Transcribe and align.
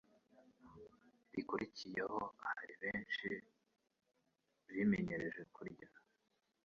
rikurikiyeho. 1.33 2.19
Hariho 2.45 2.75
benshi 2.83 3.29
bimenyereje 4.73 5.41
kurya 5.55 5.87